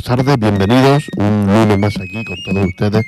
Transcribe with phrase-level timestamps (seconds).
[0.00, 3.04] buenas tardes, bienvenidos un lunes más aquí con todos ustedes,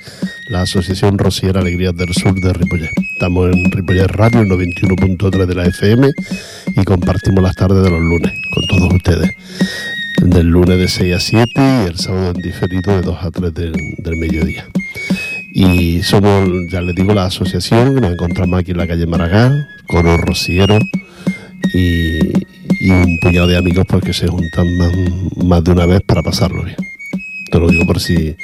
[0.49, 2.91] la Asociación Rociera Alegrías del Sur de Ripollet.
[3.15, 6.11] Estamos en Ripollet Radio, el 91.3 de la FM
[6.77, 9.31] y compartimos las tardes de los lunes con todos ustedes.
[10.23, 13.55] Del lunes de 6 a 7 y el sábado en diferido de 2 a 3
[13.55, 14.67] del, mediodía.
[15.55, 20.19] Y somos, ya les digo, la asociación, nos encontramos aquí en la calle Maragall, Coro
[20.19, 20.79] Rociero
[21.73, 22.19] y,
[22.83, 24.67] y un puñado de amigos porque se juntan
[25.47, 26.82] más, de una vez para pasarlo bien.
[27.53, 28.35] Te lo digo por si,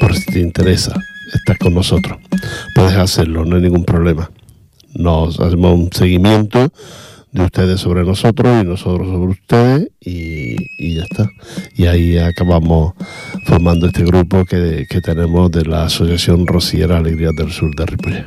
[0.00, 0.92] por si te interesa,
[1.32, 2.18] estás con nosotros.
[2.74, 4.28] Puedes hacerlo, no hay ningún problema.
[4.92, 6.72] Nos hacemos un seguimiento
[7.30, 11.30] de ustedes sobre nosotros y nosotros sobre ustedes y, ya está.
[11.76, 12.94] Y ahí acabamos
[13.44, 18.26] formando este grupo que, que tenemos de la Asociación Rociera Alegría del Sur de Ripollet.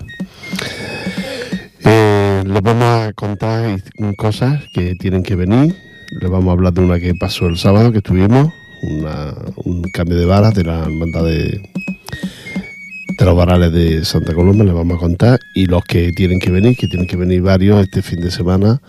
[1.84, 3.84] Eh, les vamos a contar
[4.16, 5.76] cosas que tienen que venir.
[6.22, 8.02] Les vamos a hablar de una que pasó el sábado, que
[8.82, 9.06] tuvimos,
[9.66, 11.62] un cambio de varas de la hermandad de,
[13.18, 15.40] de los varales de Santa Coloma, les vamos a contar.
[15.54, 18.82] Y los que tienen que venir, que tienen que venir varios este fin de semana,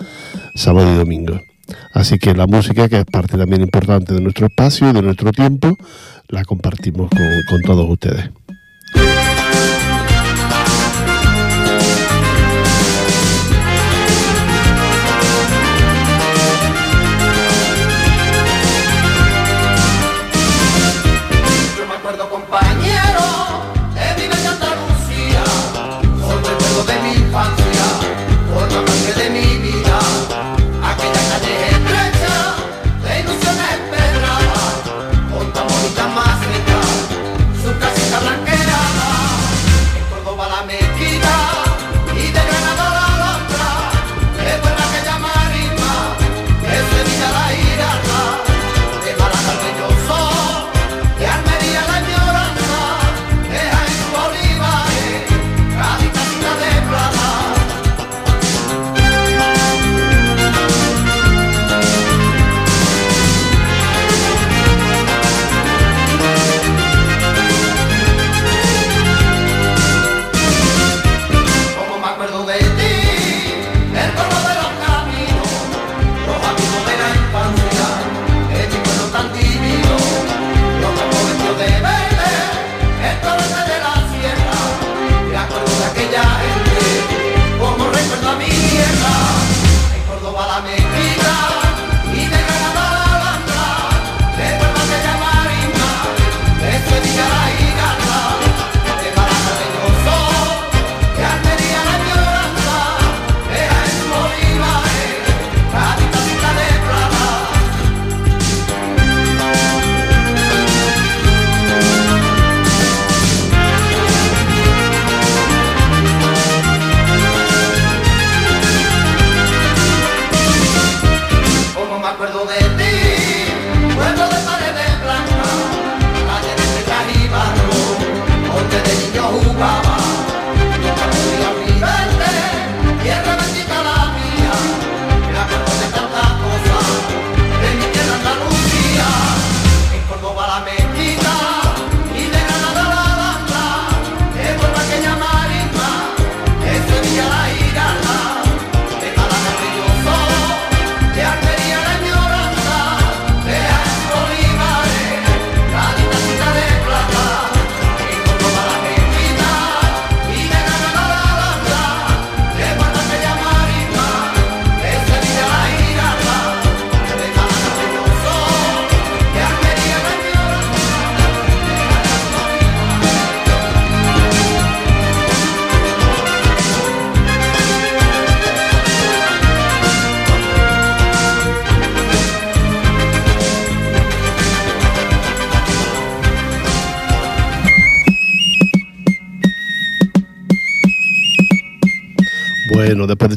[0.55, 1.41] sábado y domingo.
[1.93, 5.33] Así que la música, que es parte también importante de nuestro espacio y de nuestro
[5.33, 5.77] tiempo,
[6.29, 7.11] la compartimos
[7.49, 8.31] con todos ustedes.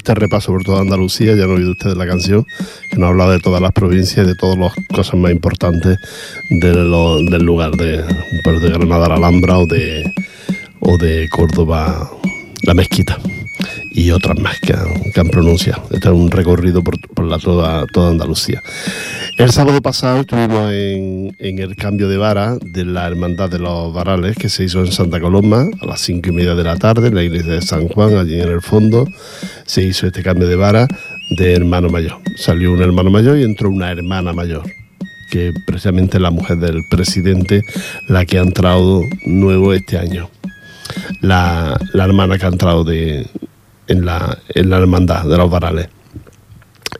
[0.03, 2.45] Este repaso por toda Andalucía, ya han oído ustedes la canción,
[2.91, 5.97] que nos habla de todas las provincias de todas las cosas más importantes
[6.49, 6.91] del
[7.45, 8.03] lugar, de,
[8.43, 10.03] pues de Granada la Alhambra o de,
[10.81, 12.11] o de Córdoba
[12.63, 13.17] la Mezquita
[13.93, 15.83] y otras más que han, pronunciado.
[15.91, 18.61] Este es un recorrido por, la toda, toda Andalucía.
[19.37, 24.35] El sábado pasado estuvimos en, el cambio de vara de la Hermandad de los Varales
[24.35, 27.15] que se hizo en Santa Coloma a las cinco y media de la tarde en
[27.15, 29.07] la iglesia de San Juan, allí en el fondo.
[29.65, 30.87] Se hizo este cambio de vara
[31.37, 32.17] de hermano mayor.
[32.35, 34.63] Salió un hermano mayor y entró una hermana mayor
[35.33, 37.63] que precisamente la mujer del presidente,
[38.07, 40.29] la que ha entrado nuevo este año.
[41.21, 43.25] La, hermana que ha entrado de,
[43.87, 45.89] en, la, en la hermandad de los varales.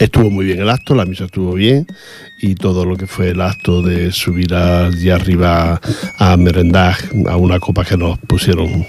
[0.04, 1.88] Estuvo muy bien el acto, la misa estuvo bien
[2.38, 5.80] y todo lo que fue el acto de subir allí arriba
[6.18, 6.98] a merendar
[7.30, 8.86] a una copa que nos pusieron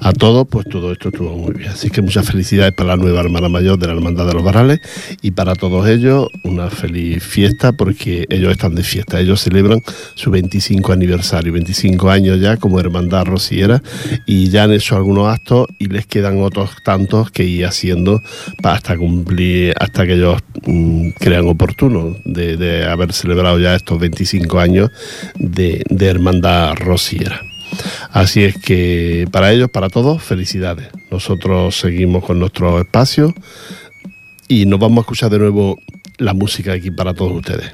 [0.00, 1.70] a todos, pues todo esto estuvo muy bien.
[1.70, 4.80] Así que muchas felicidades para la nueva hermana mayor de la Hermandad de los Barrales
[5.22, 9.20] y para todos ellos una feliz fiesta porque ellos están de fiesta.
[9.20, 9.82] Ellos celebran
[10.14, 13.82] su 25 aniversario, 25 años ya como Hermandad Rociera
[14.26, 18.22] y ya han hecho algunos actos y les quedan otros tantos que ir haciendo
[18.62, 24.90] hasta cumplir, hasta que ellos mm, crean oportuno de, haber celebrado ya estos 25 años
[25.36, 27.40] de, de Hermandad Rociera.
[28.10, 30.88] Así es que para ellos, para todos, felicidades.
[31.10, 33.34] Nosotros seguimos con nuestro espacio
[34.48, 35.78] y nos vamos a escuchar de nuevo
[36.18, 37.72] la música aquí para todos ustedes.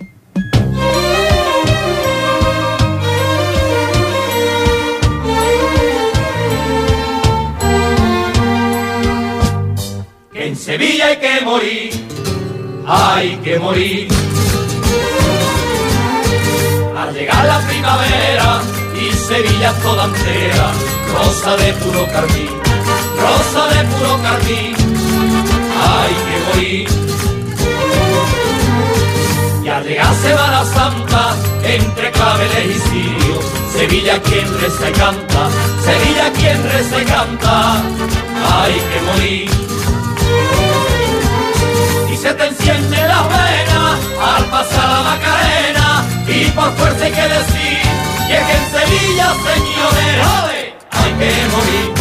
[10.47, 11.91] en Sevilla hay que morir,
[12.87, 14.09] hay que morir.
[16.97, 18.61] Al llegar la primavera,
[18.95, 20.73] y Sevilla toda entera,
[21.13, 22.51] rosa de puro carmín,
[23.21, 24.77] rosa de puro carmín,
[25.89, 26.89] hay que morir.
[29.65, 33.45] Y al llegar Semana Santa, entre claveles y cirios,
[33.77, 35.49] Sevilla quien reza y canta,
[35.85, 37.83] Sevilla quien reza y canta,
[38.63, 39.66] hay que morir.
[42.21, 47.79] Se te enciende la vena al pasar la Macarena, y por fuerza hay que decir,
[48.29, 50.17] y es que en Sevilla, señores,
[50.91, 51.95] hay que morir.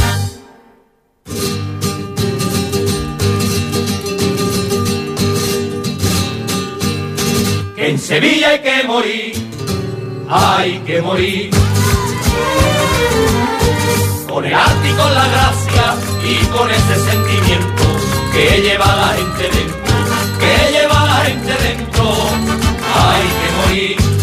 [7.75, 9.33] Que en Sevilla hay que morir,
[10.27, 11.49] hay que morir.
[14.27, 17.83] Con el arte y con la gracia y con ese sentimiento
[18.33, 19.84] que lleva la gente dentro,
[20.39, 22.13] que lleva la gente dentro,
[22.93, 24.15] hay que morir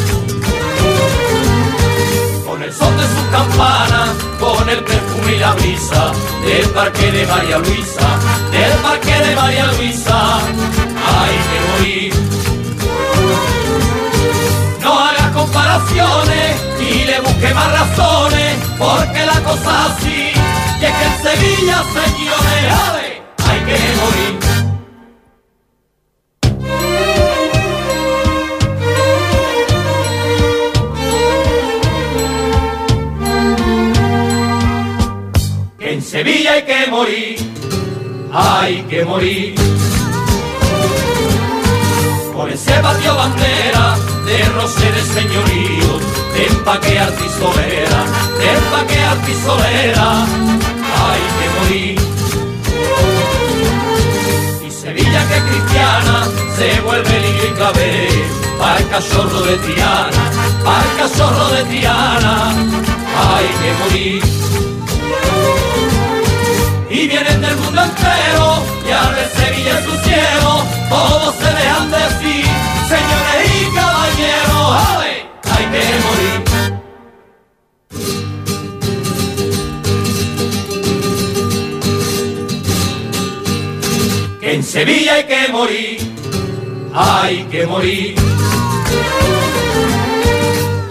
[2.63, 6.13] el son de sus campanas, con el perfume y la brisa
[6.45, 8.09] del parque de María Luisa,
[8.51, 10.39] del parque de María Luisa,
[11.17, 12.15] hay que morir.
[14.81, 20.33] No haga comparaciones y le busque más razones, porque la cosa así,
[20.81, 24.52] y es que en Sevilla, señores, hay que morir.
[36.01, 37.37] Sevilla hay que morir,
[38.33, 39.55] hay que morir.
[42.35, 46.03] Con ese patio bandera de roseres señoríos,
[46.35, 48.05] de empaque artisolera,
[48.39, 50.25] de empaque artisolera,
[51.05, 52.01] hay que morir.
[54.67, 58.09] Y Sevilla que cristiana se vuelve niño y clave,
[58.59, 60.31] para el cachorro de Triana,
[60.65, 64.72] para el cachorro de Triana, hay que morir
[66.93, 71.91] y vienen del mundo entero y al ver Sevilla en su cielo todos se dejan
[71.91, 72.45] decir
[72.87, 75.13] señores y caballeros ¡ale!
[75.53, 76.37] hay que morir
[84.41, 86.13] que en Sevilla hay que morir
[86.95, 88.15] hay que morir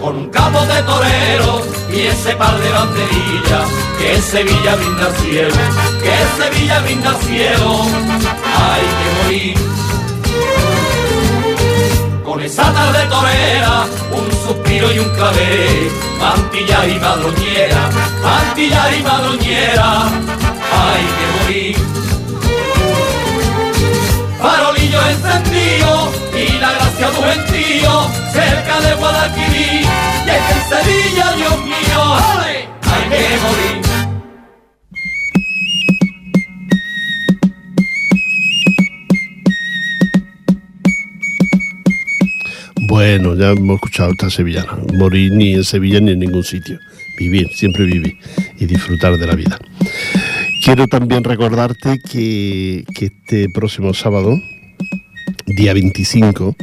[0.01, 1.62] con un capo de torero
[1.93, 5.55] y ese par de banderillas que Sevilla brinda cielo,
[6.01, 7.86] que Sevilla brinda cielo,
[8.63, 9.58] hay que morir.
[12.24, 17.89] Con esa tarde torera, un suspiro y un clave, mantilla y madroñera,
[18.24, 20.10] mantilla y madroñera,
[20.81, 21.77] hay que morir.
[24.41, 29.86] Farolillo encendido y la gracia gentío, cerca de Guadalquivir,
[30.25, 33.81] y es que en Sevilla, Dios mío, hay que morir.
[42.88, 44.77] Bueno, ya hemos escuchado esta sevillana.
[44.93, 46.77] Morir ni en Sevilla ni en ningún sitio.
[47.17, 48.17] Vivir, siempre vivir
[48.60, 49.60] y disfrutar de la vida.
[50.63, 54.38] Quiero también recordarte que este próximo sábado,
[55.45, 56.55] día 25,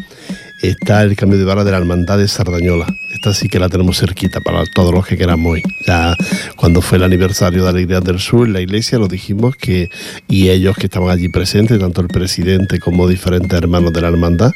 [0.62, 2.86] está el cambio de vara de la Hermandad de Sardañola.
[3.12, 5.64] Esta sí que la tenemos cerquita para todos los que queramos ir.
[5.86, 6.16] Ya
[6.56, 9.88] cuando fue el aniversario de Alegría del Sur en la iglesia, lo dijimos que,
[10.28, 14.52] y ellos que estaban allí presentes, tanto el presidente como diferentes hermanos de la hermandad,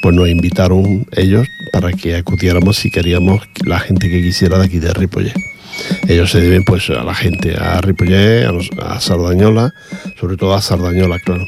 [0.00, 4.78] pues nos invitaron ellos para que acudiéramos si queríamos la gente que quisiera de aquí
[4.78, 5.34] de Ripollet.
[6.06, 9.72] Ellos se deben pues a la gente, a Ripollet, a, a Sardañola,
[10.20, 11.46] sobre todo a Sardañola, claro.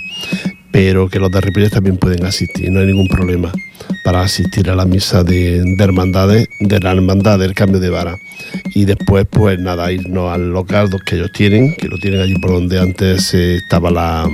[0.75, 3.52] Pero que los de Ripollet también pueden asistir, no hay ningún problema
[4.02, 8.19] para asistir a la misa de, hermandades, de la hermandad del cambio de vara.
[8.75, 12.50] Y después, pues nada, irnos al local que ellos tienen, que lo tienen allí por
[12.50, 14.28] donde antes estaba la,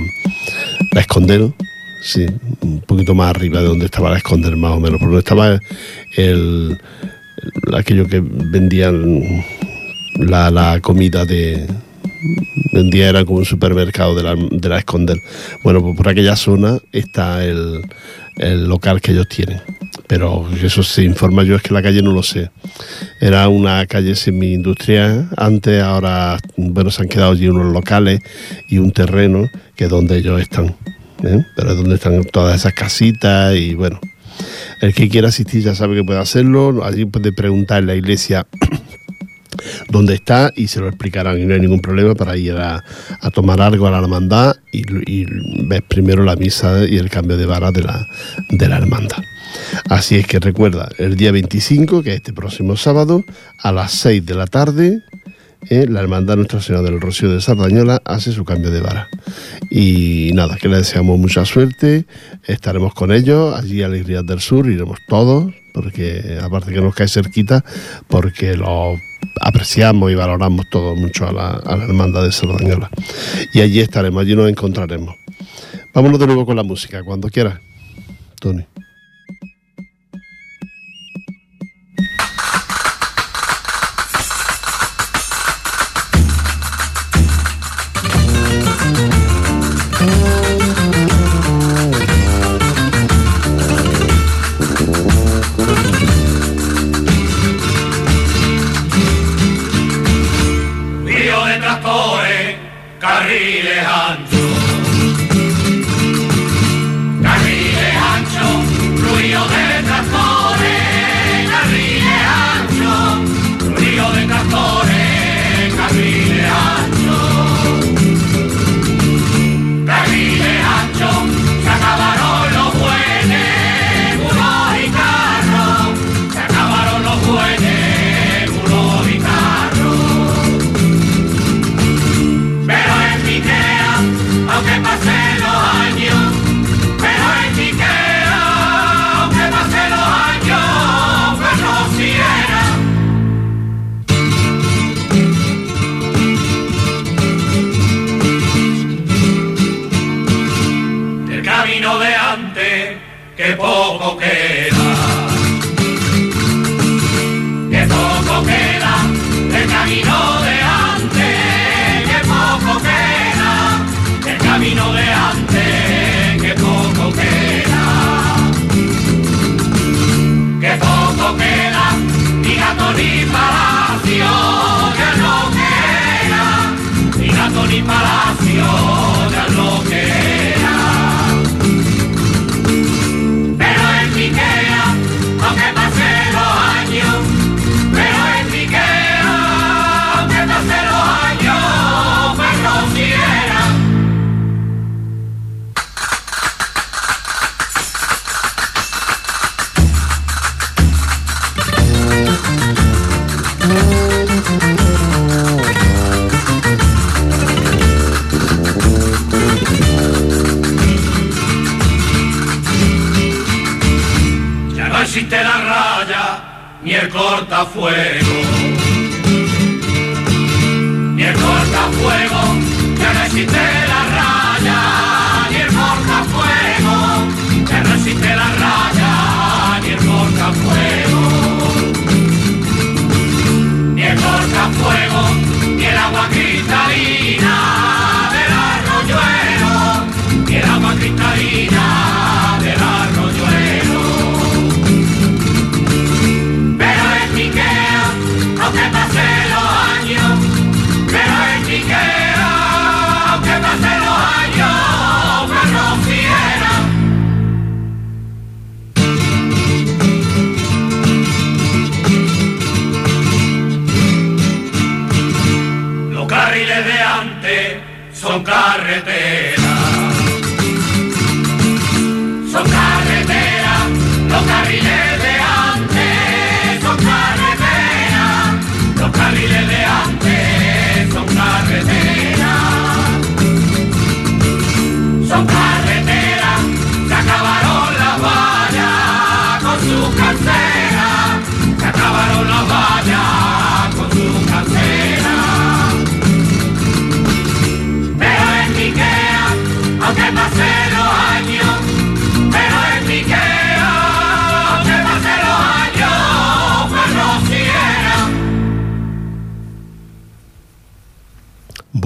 [0.91, 1.53] la Escondel,
[2.01, 2.25] sí,
[2.61, 5.59] un poquito más arriba de donde estaba la Escondel, más o menos, por donde estaba
[6.17, 6.75] el,
[7.71, 9.43] aquello que vendían
[10.17, 11.67] la, comida de,
[12.71, 14.83] vendía era como un supermercado de la, de la.
[15.63, 17.81] Bueno, pues por aquella zona está el,
[18.37, 19.61] el local que ellos tienen.
[20.07, 22.49] Pero eso se informa yo, es que la calle no lo sé.
[23.19, 28.19] Era una calle semi-industrial antes, ahora bueno, se han quedado allí unos locales
[28.69, 30.75] y un terreno que es donde ellos están.
[31.23, 31.45] ¿eh?
[31.55, 33.99] Pero es donde están todas esas casitas y bueno.
[34.81, 36.83] El que quiera asistir ya sabe que puede hacerlo.
[36.83, 38.47] Allí puede preguntar en la iglesia
[39.89, 42.83] dónde está y se lo explicarán y no hay ningún problema para ir a,
[43.33, 45.25] tomar algo a la hermandad y,
[45.65, 48.07] ver primero la misa y el cambio de vara de la,
[48.49, 49.23] de la hermandad.
[49.89, 53.23] Así es que recuerda, el día 25, que es este próximo sábado,
[53.59, 55.01] a las 6 de la tarde,
[55.69, 59.07] eh, la Hermandad Nuestra Señora del Rocío de Sardañola hace su cambio de vara.
[59.69, 62.05] Y nada, que le deseamos mucha suerte,
[62.47, 67.07] estaremos con ellos, allí a Alegrías del Sur, iremos todos, porque aparte que nos cae
[67.07, 67.63] cerquita,
[68.07, 68.99] porque los
[69.39, 72.89] apreciamos y valoramos todo mucho a la, a hermandad de Sardañola.
[73.53, 75.15] Y allí estaremos, allí nos encontraremos.
[75.93, 77.59] Vámonos de nuevo con la música, cuando quieras,
[78.39, 78.65] Tony.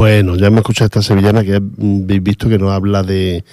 [0.05, 3.43] Bueno, ya me escucha esta sevillana que habéis visto que nos habla de,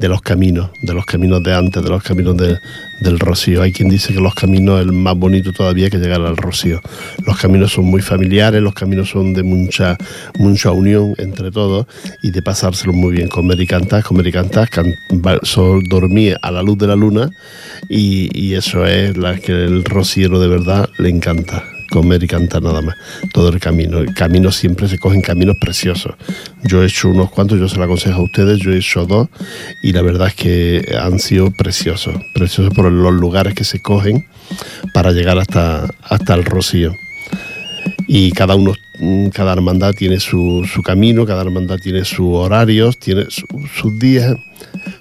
[0.00, 2.56] los caminos, de los caminos de antes, de los caminos de-
[3.02, 3.60] del Rocío.
[3.60, 6.80] Hay quien dice que los caminos es el más bonito todavía que llegar al Rocío.
[7.26, 9.98] Los caminos son muy familiares, los caminos son de mucha
[10.38, 11.84] mucha unión entre todos
[12.22, 13.28] y de pasárselo muy bien.
[13.28, 14.94] Comer y cantar, comer y cantar, can-
[15.90, 17.28] dormir a la luz de la luna
[17.90, 22.62] y, y eso es la que el rociero de verdad le encanta comer y cantar
[22.62, 22.96] nada más,
[23.32, 23.98] todo el camino.
[23.98, 26.14] El camino siempre se cogen caminos preciosos.
[26.64, 29.28] Yo he hecho unos cuantos, yo se lo aconsejo a ustedes, yo he hecho dos
[29.82, 34.26] y la verdad es que han sido preciosos, preciosos por los lugares que se cogen
[34.94, 36.92] para llegar hasta, hasta el Rocío.
[38.06, 43.26] Y cada uno, mm, cada hermandad tiene su, camino, cada hermandad tiene sus horarios, tiene
[43.28, 43.46] su-
[43.78, 44.34] sus días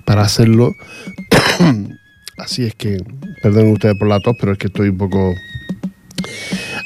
[0.06, 0.74] para hacerlo.
[2.38, 2.98] Así es que,
[3.42, 5.34] perdonen ustedes por la tos, pero es que estoy un poco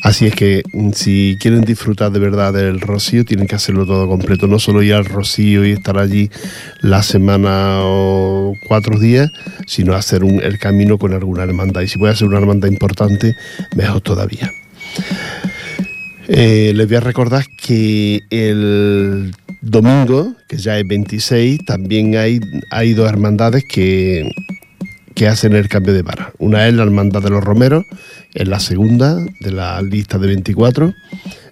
[0.01, 4.07] Así es que mm, si quieren disfrutar de verdad del Rocío, tienen que hacerlo todo
[4.07, 4.47] completo.
[4.47, 6.29] No solo ir al Rocío y estar allí
[6.81, 9.29] la semana o cuatro días,
[9.67, 11.81] sino hacer un- el camino con alguna hermandad.
[11.81, 13.35] Y si puede ser una hermandad importante,
[13.75, 14.51] mejor todavía.
[16.27, 22.93] Eh, les voy a recordar que el domingo, que ya es 26, también hay, hay
[22.93, 24.29] dos hermandades que,
[25.13, 26.31] que hacen el cambio de vara.
[26.39, 27.85] Una es la Hermandad de los Romeros,
[28.33, 30.93] es la segunda de la lista de 24,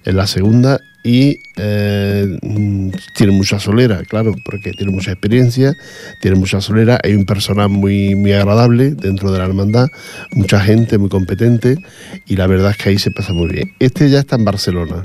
[0.05, 5.73] es la segunda y eh, mm, tiene mucha solera, claro, porque tiene mucha experiencia,
[6.21, 9.87] tiene mucha solera, hay un personal muy, muy agradable dentro de la hermandad,
[10.31, 11.77] mucha gente muy competente
[12.25, 13.73] y la verdad es que ahí se pasa muy bien.
[13.79, 15.01] Este ya está en Barcelona,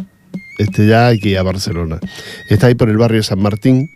[0.59, 1.99] este ya hay que ir a Barcelona.
[2.49, 3.91] Está ahí por el barrio de San Martín,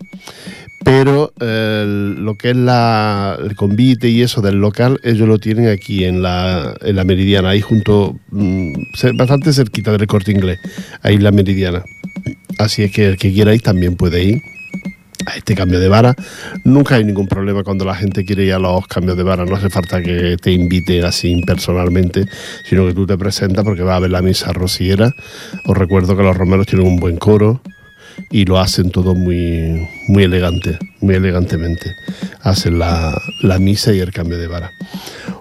[0.89, 1.85] pero eh,
[2.19, 6.23] lo que es la, el convite y eso del local, ellos lo tienen aquí en
[6.23, 10.59] la, en la Meridiana, ahí junto, mm, ce- bastante cerquita del corte inglés,
[11.03, 11.83] ahí en la Meridiana.
[12.59, 14.41] Así es que el que quiera ir también puede ir
[15.27, 16.15] a este cambio de vara.
[16.65, 19.57] Nunca hay ningún problema cuando la gente quiere ir a los cambios de vara, no
[19.57, 22.25] hace falta que te invite así personalmente,
[22.65, 25.13] sino que tú te presentas porque va a ver la misa rociera.
[25.67, 27.61] Os recuerdo que los romeros tienen un buen coro
[28.31, 31.95] y lo hacen todo muy, muy elegante, muy elegantemente.
[32.43, 34.71] Hacen la, la misa y el cambio de vara.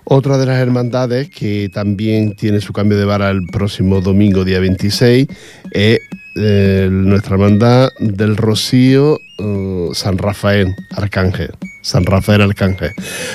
[0.03, 4.59] Otra de las hermandades que también tiene su cambio de vara el próximo domingo, día
[4.59, 5.27] 26,
[5.71, 5.99] es
[6.39, 11.51] eh, nuestra hermandad del Rocío eh, San Rafael Arcángel.
[11.81, 12.91] San Rafael Arcángel.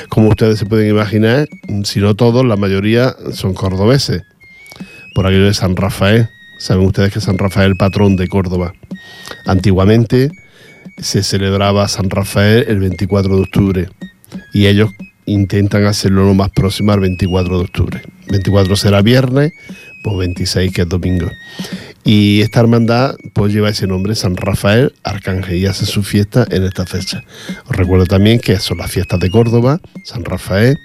[0.09, 1.49] Como ustedes se pueden imaginar,
[1.85, 4.23] si no todos, la mayoría son cordobeses.
[5.15, 6.29] Por aquello de San Rafael.
[6.63, 8.73] Saben ustedes que San Rafael patrón de Córdoba.
[9.47, 10.31] Antiguamente
[10.97, 13.89] se celebraba San Rafael el 24 de octubre
[14.55, 14.93] y ellos
[15.27, 18.03] intentan hacerlo lo más próximo al 24 de octubre.
[18.29, 19.51] 24 será viernes,
[20.05, 21.33] pues 26 que es domingo.
[22.05, 26.63] Y esta hermandad pues lleva ese nombre, San Rafael Arcángel, y hace su fiesta en
[26.63, 27.25] esta fecha.
[27.67, 30.79] Os recuerdo también que son las fiestas de Córdoba, San Rafael,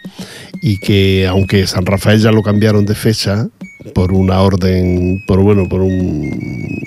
[0.59, 3.47] y que aunque San Rafael ya lo cambiaron de fecha
[3.93, 6.81] por una orden, por bueno, por un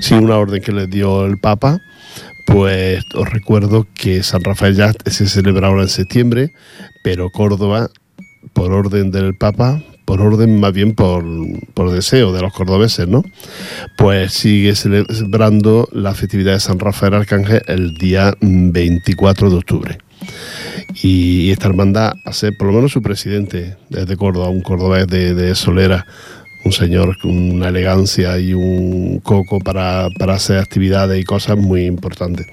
[0.00, 1.80] sí, una orden que les dio el Papa,
[2.46, 6.52] pues os recuerdo que San Rafael ya se celebra ahora en septiembre,
[7.02, 7.90] pero Córdoba,
[8.52, 11.24] por orden del Papa, por orden más bien por,
[11.74, 13.22] por deseo de los cordobeses, ¿no?
[13.96, 19.98] Pues sigue celebrando la festividad de San Rafael Arcángel el día 24 de octubre.
[21.02, 25.54] Y esta hermandad hace, por lo menos su presidente desde Córdoba, un cordobés de, de
[25.54, 26.06] Solera,
[26.64, 31.86] un señor con una elegancia y un coco para, para hacer actividades y cosas muy
[31.86, 32.46] importantes.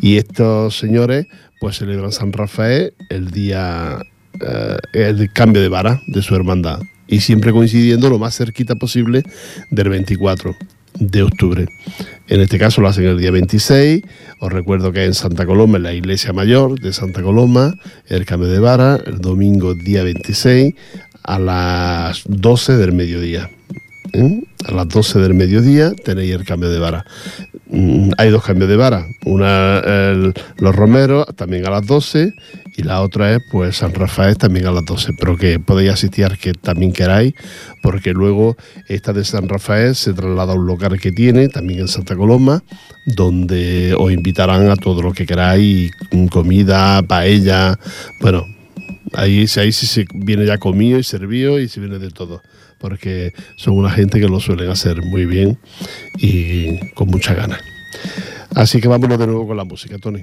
[0.00, 1.26] Y estos señores
[1.60, 3.98] pues celebran San Rafael el día,
[4.40, 6.80] eh, el cambio de vara de su hermandad.
[7.06, 9.22] Y siempre coincidiendo lo más cerquita posible
[9.70, 10.56] del 24
[10.98, 11.66] de octubre.
[12.28, 14.02] En este caso lo hacen el día 26.
[14.40, 17.74] Os recuerdo que en Santa Coloma, en la iglesia mayor de Santa Coloma,
[18.08, 20.74] el cambio de vara, el domingo día 26
[21.22, 23.50] a las 12 del mediodía.
[24.12, 24.42] ¿eh?
[24.66, 27.04] A las 12 del mediodía tenéis el cambio de vara.
[27.74, 29.06] Mm, hay dos cambios de vara.
[29.24, 29.82] Una,
[30.58, 32.32] los romeros, también a las 12,
[32.76, 36.38] y la otra es pues San Rafael también a las 12, pero que podéis asistir
[36.40, 37.34] que también queráis,
[37.82, 38.56] porque luego
[38.88, 42.62] esta de San Rafael se traslada a un local que tiene, también en Santa Coloma,
[43.06, 45.90] donde os invitarán a todo lo que queráis,
[46.30, 47.78] comida, paella,
[48.20, 48.46] bueno,
[49.12, 52.42] ahí, ahí sí se viene ya comido y servido y se viene de todo
[52.84, 55.58] porque son una gente que lo suelen hacer muy bien
[56.18, 57.58] y con mucha ganas.
[58.54, 60.22] Así que vámonos de nuevo con la música, Tony.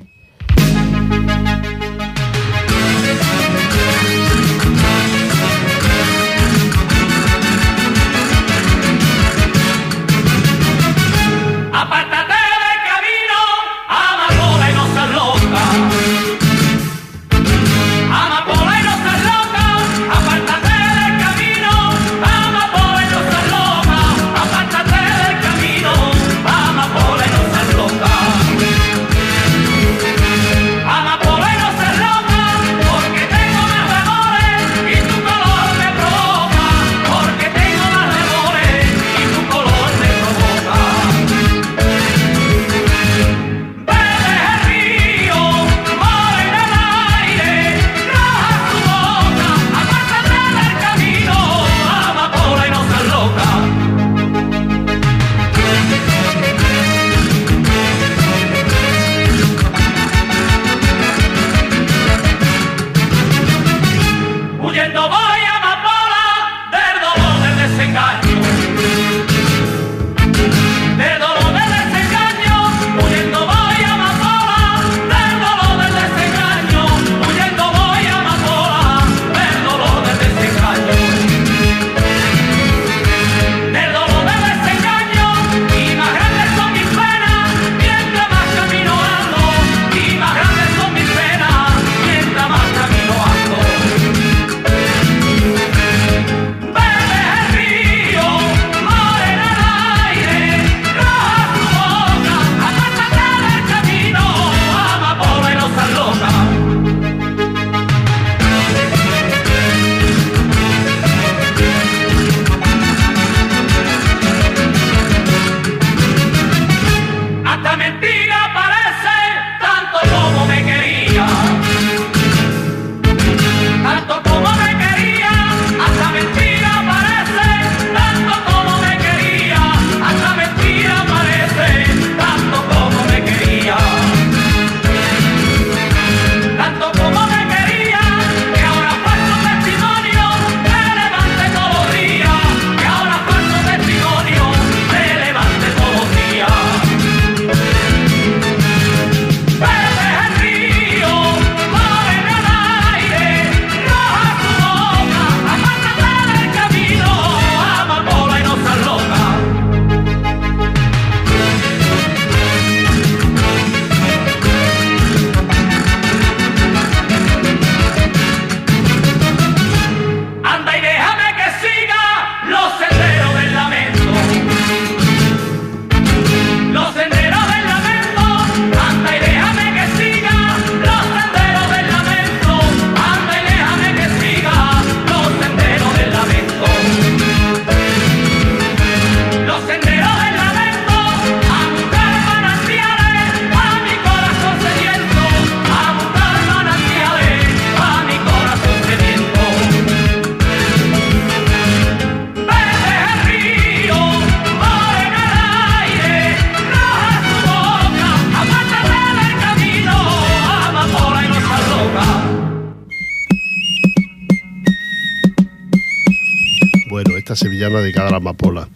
[217.00, 218.68] Dedicada a la amapola.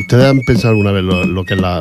[0.00, 1.80] ¿Ustedes han pensado alguna vez lo, que es la,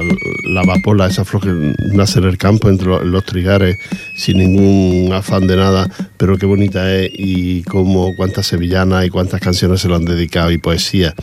[0.60, 3.78] amapola, esa flor que nace en el campo entre los, trigares
[4.16, 9.42] sin ningún afán de nada, pero qué bonita es y cómo cuántas sevillanas y cuántas
[9.42, 11.14] canciones se lo han dedicado y poesía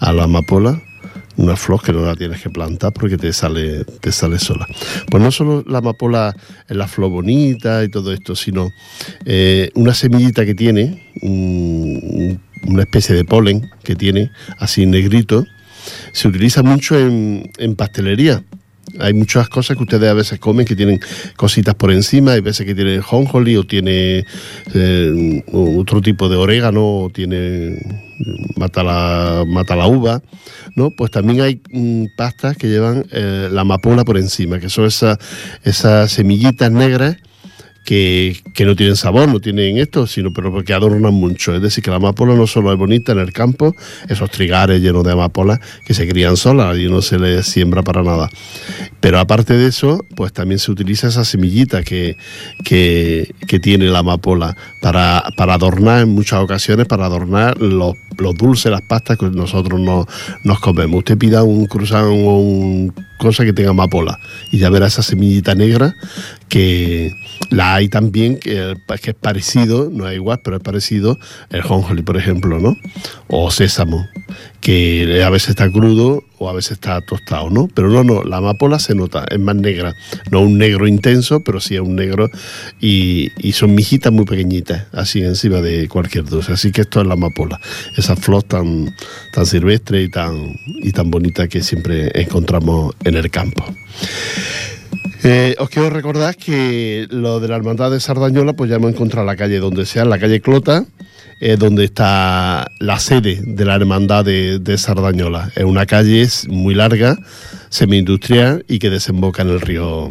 [0.00, 0.80] a la amapola?
[1.36, 4.66] una flor que no la tienes que plantar porque te sale, te sale sola.
[5.10, 6.34] Pues no solo la amapola
[6.68, 8.70] es la flor bonita y todo esto, sino
[9.24, 15.46] eh, una semillita que tiene, un, una especie de polen que tiene, así negrito,
[16.12, 18.42] se utiliza mucho en, pastelería.
[19.00, 21.00] Hay muchas cosas que ustedes a veces comen que tienen
[21.36, 24.24] cositas por encima, hay veces que tiene jonjoli o tiene
[24.74, 27.78] eh, otro tipo de orégano o tiene
[28.56, 30.22] mata la, mata la uva,
[30.76, 30.90] ¿no?
[30.90, 35.18] Pues también hay mm, pastas que llevan eh, la amapola por encima, que son esas,
[35.64, 37.16] esas semillitas negras
[37.86, 41.54] que, no tienen sabor, no tienen esto, sino pero porque adornan mucho.
[41.54, 43.74] Es decir, que la amapola no solo es bonita en el campo,
[44.08, 48.02] esos trigares llenos de amapola que se crían solas y no se les siembra para
[48.02, 48.28] nada.
[49.00, 52.16] Pero aparte de eso, pues también se utiliza esa semillita que,
[52.64, 57.94] que, tiene la amapola para, para, adornar en muchas ocasiones, para adornar los,
[58.36, 60.06] dulces, las pastas que nosotros nos,
[60.42, 60.98] nos comemos.
[60.98, 64.18] Usted pida un cruzado o un cosa que tenga amapola
[64.50, 65.94] y ya verá esa semillita negra
[66.48, 67.12] que
[67.50, 71.18] la hay también que, es parecido, no es igual, pero es parecido
[71.50, 72.76] el jonjoli, por ejemplo, ¿no?
[73.28, 74.06] O sésamo,
[74.66, 77.68] que a veces está crudo o a veces está tostado, ¿no?
[77.72, 79.94] Pero no, no, la amapola se nota, es más negra,
[80.32, 82.28] no un negro intenso, pero sí es un negro
[82.80, 86.52] y, son mijitas muy pequeñitas, así encima de cualquier dulce.
[86.52, 87.60] Así que esto es la amapola,
[87.96, 88.92] esa flor tan,
[89.32, 93.64] tan silvestre y tan, y tan bonita que siempre encontramos en el campo.
[95.22, 99.24] Eh, os quiero recordar que lo de la hermandad de Sardañola, pues ya hemos encontrado
[99.24, 100.84] la calle donde sea, la calle Clota,
[101.40, 105.50] es donde está la sede de la hermandad de, Sardañola.
[105.54, 107.16] Es una calle muy larga,
[107.68, 110.08] semi-industrial y que desemboca en el río,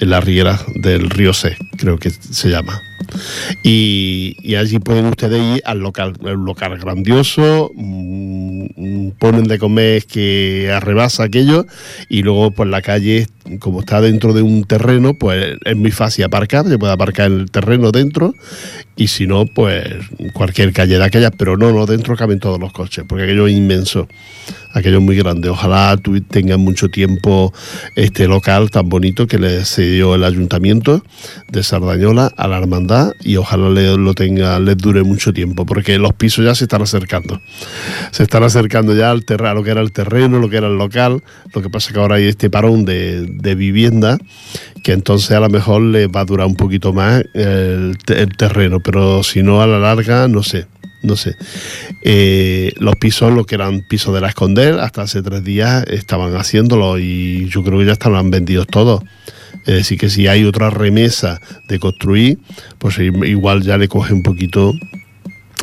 [0.00, 2.82] en la riera del río C, creo que se llama.
[3.62, 10.70] Y, allí pueden ustedes ir al local, un local grandioso, mm, ponen de comer que
[10.72, 11.66] arrebasa aquello
[12.08, 13.28] y luego pues la calle,
[13.60, 17.50] como está dentro de un terreno, pues es muy fácil aparcar, se puede aparcar el
[17.50, 18.34] terreno dentro
[18.96, 19.84] y si no, pues
[20.32, 23.54] cualquier calle de aquellas, pero no, no, dentro caben todos los coches, porque aquello es
[23.54, 24.08] inmenso
[24.76, 25.48] aquello muy grande.
[25.48, 25.98] Ojalá
[26.30, 27.52] tengan mucho tiempo
[27.94, 31.02] este local tan bonito que le cedió el ayuntamiento
[31.48, 35.98] de Sardañola a la hermandad y ojalá le, lo tenga, les dure mucho tiempo, porque
[35.98, 37.40] los pisos ya se están acercando.
[38.10, 40.76] Se están acercando ya al terreno, lo que era el terreno, lo que era el
[40.76, 41.22] local.
[41.54, 44.18] Lo que pasa que ahora hay este parón de, vivienda
[44.82, 47.96] que entonces a lo mejor le va a durar un poquito más el
[48.36, 50.66] terreno, pero si no a la larga, no sé
[51.06, 51.36] no sé.
[52.02, 56.36] Eh, los pisos, lo que eran pisos de la Esconder, hasta hace tres días estaban
[56.36, 59.02] haciéndolo y yo creo que ya estaban vendidos todos.
[59.66, 62.38] Es decir, que si hay otra remesa de construir,
[62.78, 64.74] pues igual ya le coge un poquito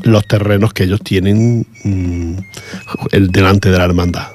[0.03, 2.33] los terrenos que ellos tienen mm,
[3.11, 4.27] el, delante de la hermandad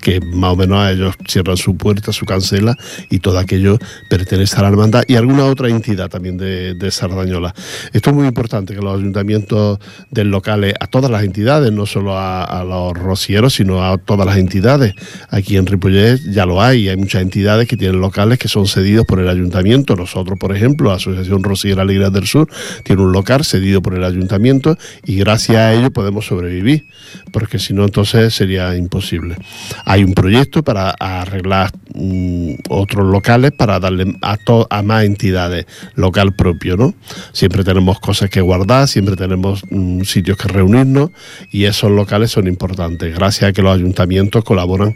[0.00, 2.76] que más o menos a ellos cierran su puerta, su cancela
[3.10, 7.52] y todo aquello pertenece a la hermandad y alguna otra entidad también de, Sardañola.
[7.92, 12.16] Esto es muy importante que los ayuntamientos del locales, a todas las entidades, no solo
[12.16, 14.94] a, los rocieros, sino a todas las entidades.
[15.30, 19.04] Aquí en Ripollet ya lo hay, hay muchas entidades que tienen locales que son cedidos
[19.06, 19.96] por el ayuntamiento.
[19.96, 22.48] Nosotros, por ejemplo, la Asociación Rociera Alegría del Sur
[22.84, 26.86] tiene un local cedido por el ayuntamiento y gracias a ello podemos sobrevivir,
[27.32, 29.36] porque si no entonces sería imposible
[29.84, 36.76] hay un proyecto para arreglar mm, otros locales para darle a, más entidades local propio,
[36.76, 36.94] ¿no?
[37.32, 41.10] Siempre tenemos cosas que guardar, siempre tenemos mm, sitios que reunirnos
[41.50, 44.94] y esos locales son importantes, gracias a que los ayuntamientos colaboran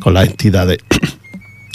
[0.00, 0.78] con las entidades.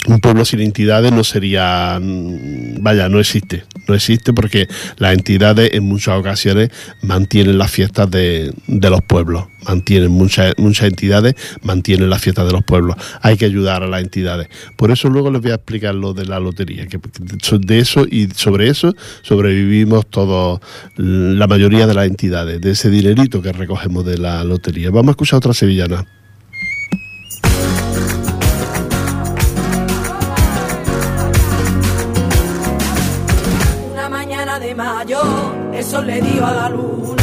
[0.06, 5.74] un pueblo sin entidades no sería, mm, vaya, no existe, no existe porque las entidades
[5.74, 6.70] en muchas ocasiones
[7.02, 12.64] mantienen las fiestas de, los pueblos, mantienen muchas, muchas entidades, mantienen las fiestas de los
[12.64, 14.48] pueblos, hay que ayudar a las entidades.
[14.76, 16.98] Por eso luego les voy a explicar lo de la lotería, que
[17.58, 20.60] de eso y sobre eso sobrevivimos todos,
[20.96, 24.90] la mayoría de las entidades, de ese dinerito que recogemos de la lotería.
[24.90, 26.06] Vamos a escuchar otra sevillana.
[35.90, 37.19] Eso le dio a la luz.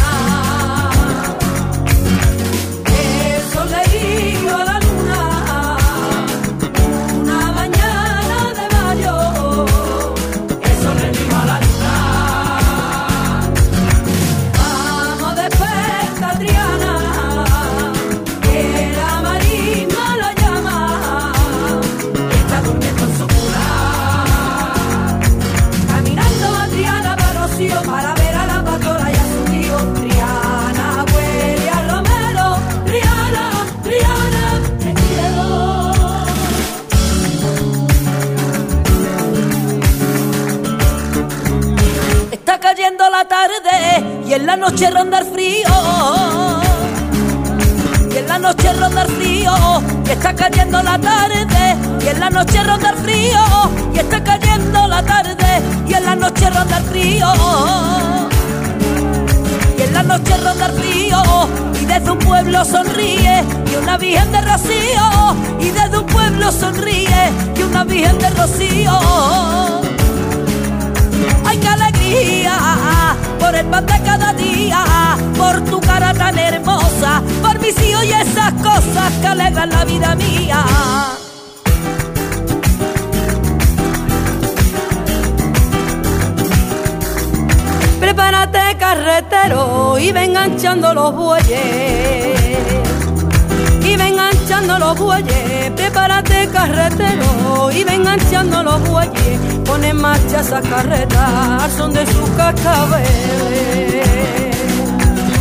[101.77, 103.07] Son de sus cascabeles.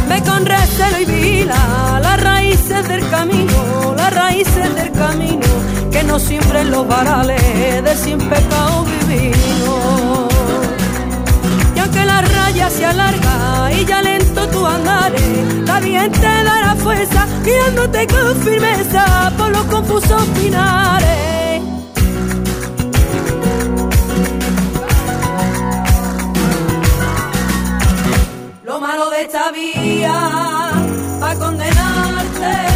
[0.09, 5.47] Ve con recelo y vila las raíces del camino, las raíces del camino
[5.91, 10.37] que no siembren los varales de sin pecado divino
[11.91, 17.27] que la raya se alarga y ya lento tu andares, la bien te dará fuerza,
[17.45, 21.36] guiándote con firmeza por los confusos pinares.
[28.77, 30.13] Lo malo de esta vía,
[31.19, 32.76] va a condenarte.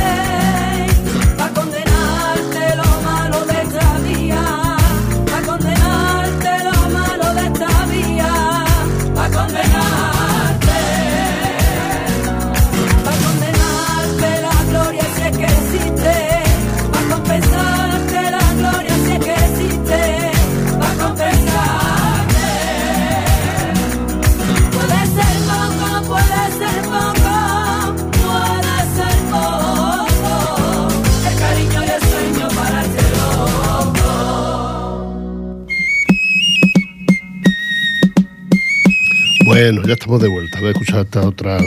[39.63, 40.59] Bueno, ya estamos de vuelta.
[40.59, 41.59] Voy a escuchar esta otra,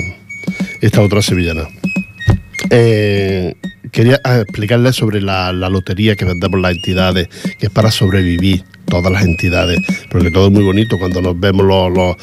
[0.82, 1.67] esta otra sevillana.
[2.71, 3.53] Eh,
[3.91, 7.27] quería ah, explicarles sobre la, lotería que vendemos las entidades,
[7.60, 9.79] que es para sobrevivir todas las entidades,
[10.10, 12.15] porque todo es muy bonito cuando nos vemos los, los,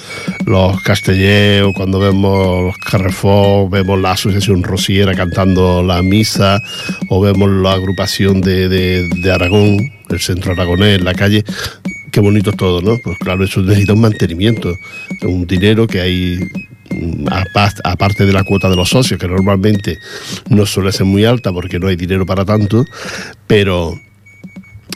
[0.46, 6.60] los cuando vemos los Carrefour, vemos la Asociación Rosiera cantando la misa,
[7.10, 11.44] o vemos la agrupación de, de Aragón, el centro aragonés, la calle,
[12.10, 12.98] qué bonito es todo, ¿no?
[12.98, 14.76] Pues claro, eso necesita un mantenimiento,
[15.22, 16.38] un dinero que hay
[16.90, 17.26] mm,
[17.84, 19.98] aparte de la cuota de los socios, que normalmente
[20.48, 22.84] no suele ser muy alta porque no hay dinero para tanto,
[23.46, 24.00] pero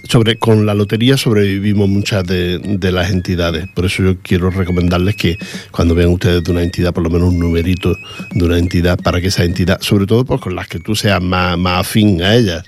[0.08, 3.66] sobre, con la lotería sobrevivimos muchas de, las entidades.
[3.74, 5.38] Por eso yo quiero recomendarles que
[5.70, 7.96] cuando vean ustedes de una entidad, por lo menos un numerito
[8.32, 11.22] de una entidad, para que esa entidad, sobre todo pues con las que tú seas
[11.22, 12.64] más, más afín a ellas,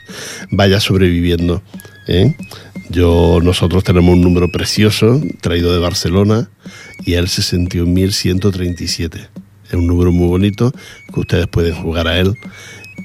[0.51, 1.63] vaya sobreviviendo.
[2.07, 2.35] ¿eh?
[2.89, 6.49] Yo, nosotros tenemos un número precioso traído de Barcelona
[7.05, 9.29] y el 61.137.
[9.69, 10.73] Es un número muy bonito
[11.13, 12.37] que ustedes pueden jugar a él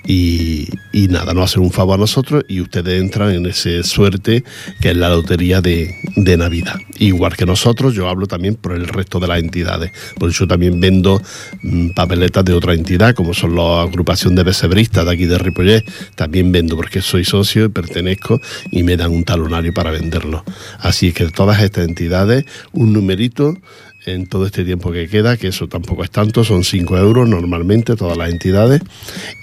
[0.05, 0.67] y,
[1.09, 4.43] nada, no hacer un favor a nosotros y ustedes entran en esa suerte
[4.79, 6.75] que es la lotería de, Navidad.
[6.97, 9.91] Igual que nosotros, yo hablo también por el resto de las entidades.
[10.17, 11.21] Por eso también vendo
[11.61, 15.83] mm, papeletas de otra entidad, como son la agrupación de pesebristas de aquí de Ripollet.
[16.15, 18.39] También vendo porque soy socio y pertenezco
[18.71, 20.43] y me dan un talonario para venderlo.
[20.79, 23.57] Así que de todas estas entidades, un numerito
[24.05, 27.95] en todo este tiempo que queda, que eso tampoco es tanto, son 5 euros normalmente
[27.95, 28.81] todas las entidades,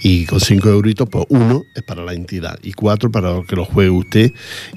[0.01, 3.65] y con 5 euritos, pues uno es para la entidad y cuatro para que lo
[3.65, 4.31] juegue usted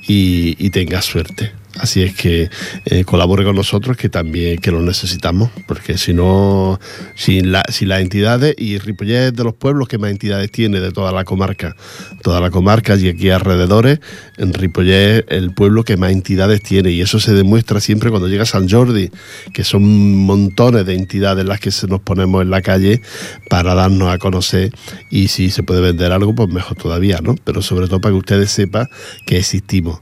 [0.06, 1.61] y tenga suerte.
[1.78, 2.50] Así es que
[2.84, 6.78] eh, colabore con nosotros, que también que lo necesitamos, porque si no,
[7.14, 10.92] sin, la, las entidades, y Ripollet es de los pueblos que más entidades tiene de
[10.92, 11.74] toda la comarca,
[12.22, 14.00] toda la comarca y aquí alrededores,
[14.36, 18.28] en Ripollet es el pueblo que más entidades tiene, y eso se demuestra siempre cuando
[18.28, 19.10] llega San Jordi,
[19.54, 19.82] que son
[20.16, 23.00] montones de entidades las que se nos ponemos en la calle
[23.48, 24.72] para darnos a conocer,
[25.10, 27.34] y si se puede vender algo, pues mejor todavía, ¿no?
[27.44, 28.88] Pero sobre todo para que ustedes sepan
[29.26, 30.00] que existimos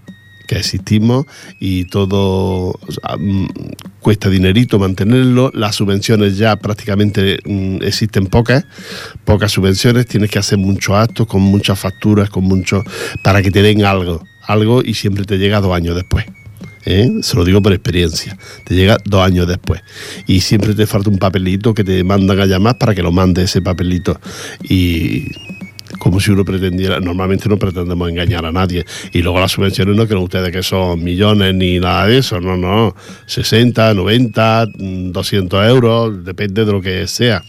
[0.51, 1.27] que existimos
[1.61, 2.77] y todo
[3.19, 3.47] mm,
[4.01, 5.53] cuesta dinerito mantenerlo.
[5.55, 8.67] Las subvenciones ya prácticamente mm, existen pocas,
[9.25, 12.83] pocas subvenciones, tienes que hacer muchos actos con muchas facturas, con mucho
[13.23, 16.27] para que te den algo, algo y siempre te llega dos años después.
[16.85, 17.09] ¿eh?
[17.23, 19.83] se lo digo por experiencia, te llega dos años después
[20.27, 23.45] y siempre te falta un papelito que te mandan a llamar para que lo mande
[23.45, 24.19] ese papelito
[24.69, 25.29] y
[25.99, 28.85] como si uno pretendiera, normalmente no pretendemos engañar a nadie.
[29.13, 32.57] Y luego las subvenciones no creen ustedes que son millones ni nada de eso, no,
[32.57, 32.95] no,
[33.27, 37.43] 60, 90, 200 euros, depende de lo que sea.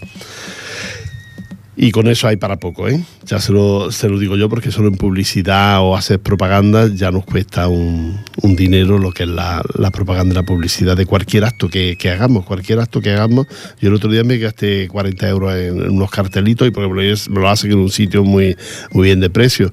[1.76, 3.02] Y con eso hay para poco, ¿eh?
[3.26, 7.12] Ya se lo, se lo digo yo porque solo en publicidad o hacer propaganda ya
[7.12, 9.64] nos cuesta un, dinero lo que es la,
[9.94, 13.48] propaganda y la publicidad de cualquier acto que, hagamos, cualquier acto que hagamos.
[13.80, 16.90] Yo el otro día me gasté 40 euros en, unos cartelitos y porque
[17.30, 18.58] me lo hacen en un sitio muy,
[18.92, 19.72] muy bien de precio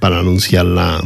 [0.00, 1.02] para anunciar la...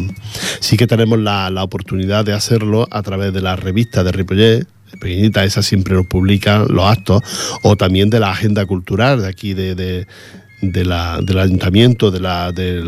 [0.59, 4.67] Sí que tenemos la, la oportunidad de hacerlo a través de la revista de Ripollet,
[5.01, 7.23] pequeñita, esa siempre nos publica los actos,
[7.63, 12.53] o también de la agenda cultural de aquí de, de, la, del ayuntamiento, de la,
[12.53, 12.83] de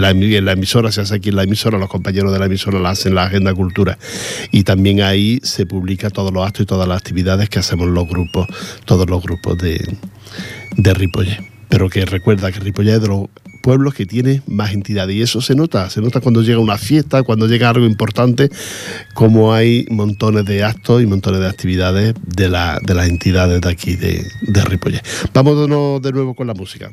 [0.00, 2.90] la, la, emisora, se hace aquí en la emisora, los compañeros de la emisora la
[2.90, 3.98] hacen la agenda cultura.
[4.50, 8.06] Y también ahí se publica todos los actos y todas las actividades que hacemos los
[8.08, 8.46] grupos,
[8.84, 9.96] todos los grupos de,
[10.76, 11.49] de Ripollet.
[11.70, 13.28] Pero que recuerda que Ripollet es de los
[13.62, 15.14] pueblos que tiene más entidades.
[15.14, 18.50] Y eso se nota, se nota cuando llega una fiesta, cuando llega algo importante,
[19.14, 23.70] como hay montones de actos y montones de actividades de, la, de las entidades de
[23.70, 25.02] aquí de, de Ripollet.
[25.32, 26.90] Vámonos de nuevo con la música.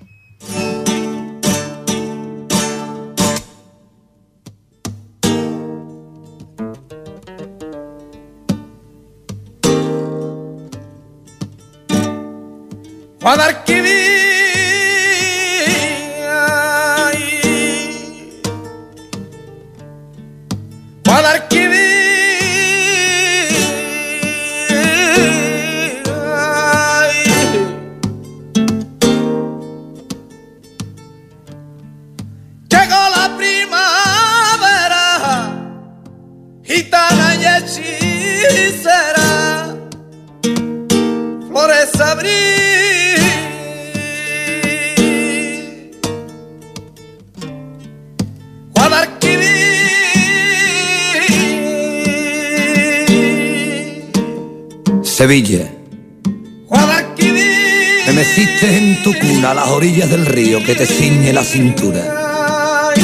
[61.38, 62.96] La cintura.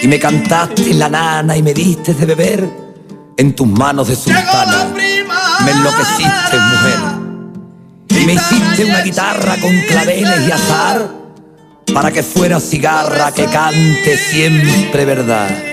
[0.00, 2.70] Y me cantaste la nana y me diste de beber
[3.36, 4.94] en tus manos de sultana.
[5.64, 7.00] Me enloqueciste, mujer.
[8.10, 11.10] Y me hiciste una guitarra con claveles y azar
[11.92, 15.71] para que fuera cigarra que cante siempre verdad.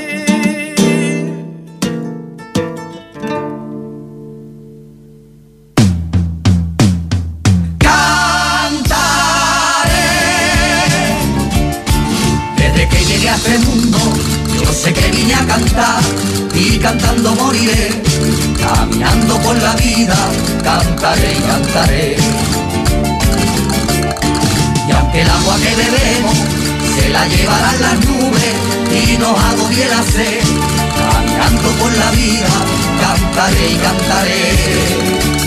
[21.00, 22.18] Cantaré y cantaré.
[24.88, 26.38] Y aunque el agua que bebemos
[26.96, 28.54] se la llevarán las nubes
[28.92, 30.42] y nos agobie la sed,
[30.98, 32.50] caminando por la vida,
[33.00, 35.39] cantaré y cantaré.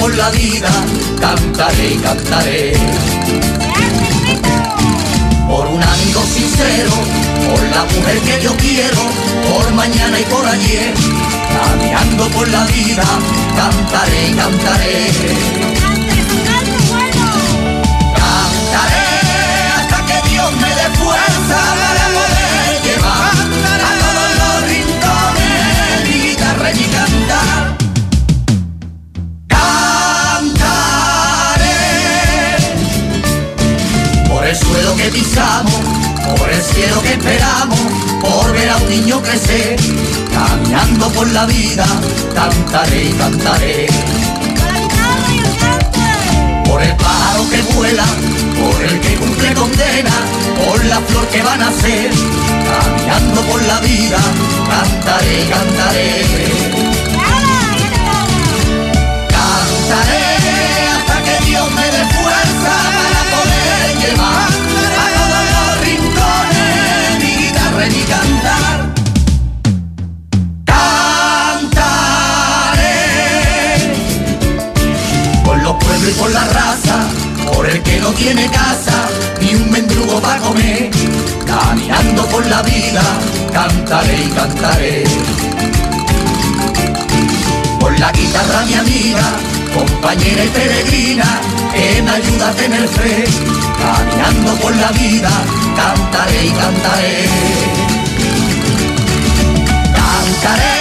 [0.00, 0.70] Por la vida,
[1.20, 2.72] cantaré y cantaré.
[5.46, 6.92] Por un amigo sincero,
[7.48, 9.02] por la mujer que yo quiero,
[9.50, 10.94] por mañana y por ayer,
[11.54, 13.04] caminando por la vida,
[13.56, 15.80] cantaré y cantaré.
[36.36, 37.78] Por el cielo que esperamos,
[38.20, 39.76] por ver a un niño crecer,
[40.32, 41.84] caminando por la vida,
[42.34, 43.86] cantaré y cantaré.
[46.66, 48.04] Por el pájaro que vuela,
[48.60, 50.16] por el que cumple condena,
[50.64, 52.10] por la flor que va a nacer,
[52.68, 54.18] caminando por la vida,
[54.68, 56.24] cantaré cantaré.
[59.36, 60.26] Cantaré
[60.94, 64.50] hasta que Dios me dé fuerza para poder llevar
[67.88, 68.92] y cantar.
[70.64, 71.80] Cantaré
[75.44, 76.59] por los pueblos y por la
[78.00, 79.08] no tiene casa
[79.40, 80.90] ni un mendrugo para comer.
[81.46, 83.02] Caminando por la vida,
[83.52, 85.04] cantaré y cantaré.
[87.78, 89.26] Por la guitarra mi amiga,
[89.74, 91.40] compañera y peregrina,
[92.04, 93.24] me ayuda a tener fe,
[93.78, 95.30] caminando por la vida,
[95.76, 97.28] cantaré y cantaré.
[99.94, 100.74] cantaré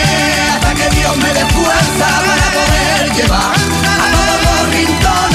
[0.54, 5.29] hasta que Dios me dé fuerza para poder llevar a todos los rincones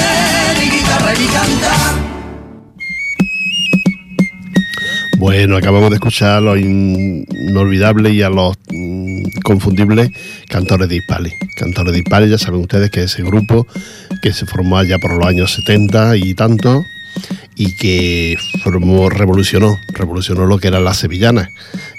[5.17, 10.09] Bueno, acabamos de escuchar a los inolvidables y a los mm, confundibles
[10.49, 11.31] cantores de Hispali.
[11.55, 13.65] Cantores de Hispali, ya saben ustedes que ese grupo
[14.21, 16.83] que se formó allá por los años 70 y tanto,
[17.55, 21.49] y que formó, revolucionó, revolucionó lo que eran las sevillanas,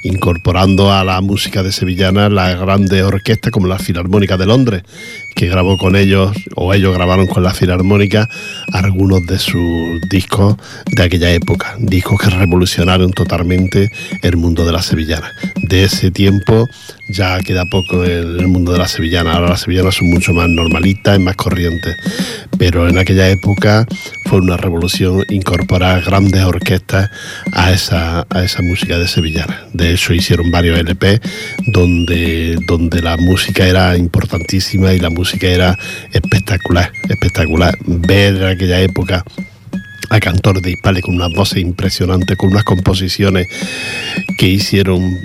[0.07, 4.83] incorporando a la música de sevillanas las grandes orquestas como la Filarmónica de Londres,
[5.35, 8.29] que grabó con ellos, o ellos grabaron con la Filarmónica,
[8.73, 10.57] algunos de sus discos
[10.91, 13.91] de aquella época, discos que revolucionaron totalmente
[14.23, 15.31] el mundo de la sevillana.
[15.63, 16.67] De ese tiempo
[17.09, 20.49] ya queda poco en el mundo de la sevillana, ahora las sevillanas son mucho más
[20.49, 21.97] normalistas y más corrientes,
[22.59, 23.87] pero en aquella época
[24.25, 27.11] fue una revolución incorporar grandes orquestas
[27.53, 29.67] a esa, a esa música de sevillana.
[29.73, 31.21] De hecho, hicieron varios LP
[31.67, 35.79] donde, donde la música era importantísima y la música era
[36.13, 37.77] espectacular, espectacular.
[37.87, 39.25] Ver en aquella época
[40.11, 43.49] a cantores de Hispale con unas voces impresionantes, con unas composiciones
[44.39, 45.19] que hicieron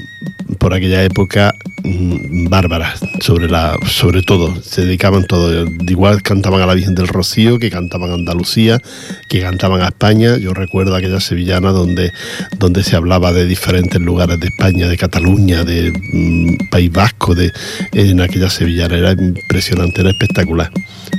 [0.62, 6.68] por aquella época mm, bárbaras, sobre, la, sobre todo, se dedicaban todo, igual cantaban a
[6.68, 8.80] la Virgen del Rocío, que cantaban a Andalucía,
[9.28, 12.14] que cantaban a España, yo recuerdo aquella sevillana donde,
[12.60, 17.52] donde se hablaba de diferentes lugares de España, de Cataluña, de mm, País Vasco, de,
[17.94, 20.72] en aquella sevillana, era impresionante, era espectacular.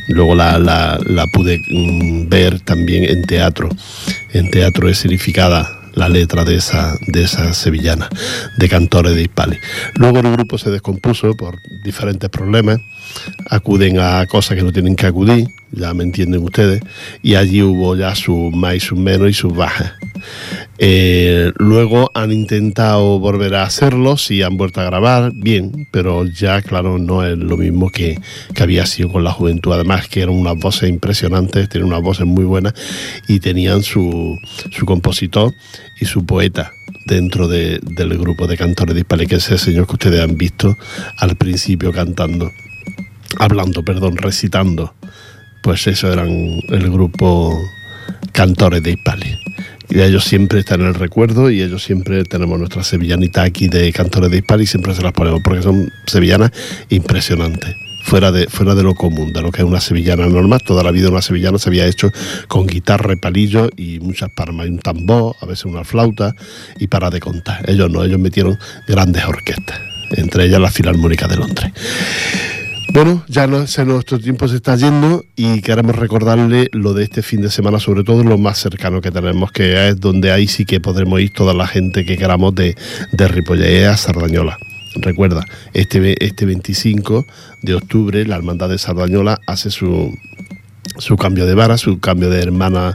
[0.07, 3.69] Luego la, la, la pude mm, ver también en teatro,
[4.33, 8.09] en teatro escenificada la letra de esa, de esa sevillana,
[8.57, 9.59] de cantores de Hispali.
[9.95, 12.79] Luego el grupo se descompuso por diferentes problemas,
[13.49, 16.81] acuden a cosas que no tienen que acudir, ya me entienden ustedes,
[17.23, 19.93] y allí hubo ya sus más y sus menos y sus bajas.
[20.79, 26.63] Eh, luego han intentado volver a hacerlo, sí han vuelto a grabar, bien, pero ya
[26.63, 28.19] claro, no es lo mismo que,
[28.55, 32.27] que había sido con la juventud, además que eran unas voces impresionantes, tienen unas voces
[32.27, 32.75] muy buenas
[33.29, 34.39] y tenían su,
[34.71, 35.53] su compositor
[36.01, 36.73] y su poeta
[37.07, 40.77] dentro de, del grupo de cantores de que es ese señor que ustedes han visto
[41.19, 42.51] al principio cantando,
[43.39, 44.95] hablando, perdón, recitando.
[45.63, 46.29] Pues eso eran
[46.69, 47.59] el grupo
[48.33, 49.39] cantores de Hispale.
[49.89, 53.93] Y ellos siempre están en el recuerdo y ellos siempre tenemos nuestra sevillanita aquí de
[53.93, 56.51] cantores de Hispale y siempre se las ponemos porque son sevillanas
[56.89, 60.61] impresionantes fuera de, fuera de lo común, de lo que es una sevillana normal.
[60.65, 62.11] Toda la vida una sevillana se había hecho
[62.49, 66.35] con guitarra, palillos y muchas palmas, y un tambor, a veces una flauta
[66.79, 67.69] y para de contar.
[67.69, 71.73] Ellos no, ellos metieron grandes orquestas, entre ellas la Filarmónica de Londres.
[72.93, 77.23] Bueno, ya no sé, nuestro tiempo se está yendo y queremos recordarle lo de este
[77.23, 80.67] fin de semana, sobre todo lo más cercano que tenemos, que es donde ahí sí
[80.67, 82.77] que podremos ir toda la gente que queramos de,
[83.13, 84.59] de a Sardañola.
[84.97, 87.25] Recuerda, este, este 25
[87.63, 90.15] de octubre la Hermandad de Sardañola hace su,
[90.99, 92.95] su cambio de vara, su cambio de hermana,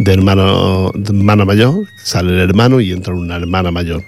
[0.00, 4.02] de hermano, de hermana mayor, sale el hermano y entra una hermana mayor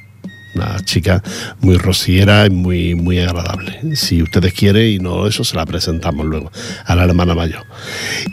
[0.54, 1.22] una chica
[1.60, 3.96] muy rociera y muy, muy agradable.
[3.96, 6.50] Si ustedes quieren y no eso, se la presentamos luego
[6.84, 7.64] a la hermana mayor.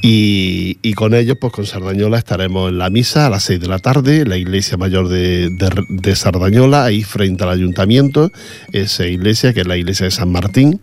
[0.02, 3.68] Y, y con ellos, pues con Sardañola estaremos en la misa a las 6 de
[3.68, 8.32] la tarde, la iglesia mayor de, de, de Sardañola, ahí frente al ayuntamiento,
[8.72, 10.80] esa iglesia que es la iglesia de San Martín,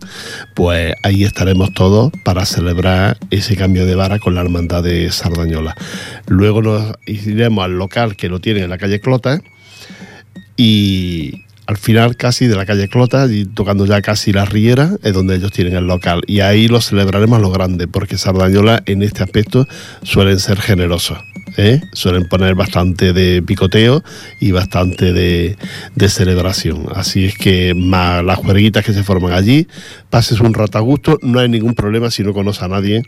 [0.53, 5.75] pues ahí estaremos todos para celebrar ese cambio de vara con la hermandad de Sardañola.
[6.27, 9.41] Luego nos iremos al local que lo tienen en la calle Clota,
[10.57, 15.13] y al final casi de la calle Clota, y tocando ya casi la Riera, es
[15.13, 16.21] donde ellos tienen el local.
[16.27, 19.67] Y ahí lo celebraremos a lo grande, porque Sardañola en este aspecto
[20.03, 21.17] suelen ser generosos.
[21.57, 21.81] ¿Eh?
[21.93, 24.03] Suelen poner bastante de picoteo
[24.39, 25.57] y bastante de,
[26.09, 26.87] celebración.
[26.93, 29.67] Así es que más las juerguitas que se forman allí,
[30.09, 33.03] pases un rato a gusto, no hay ningún problema si no conoce a nadie.